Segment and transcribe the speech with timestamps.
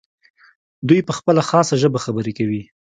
[0.87, 2.63] دوی په خپله خاصه ژبه خبرې کوي.